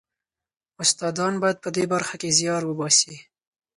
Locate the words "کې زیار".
2.21-2.63